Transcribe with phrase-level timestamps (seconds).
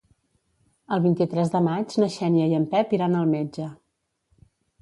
[0.95, 3.69] El vint-i-tres de maig na Xènia i en Pep iran al metge.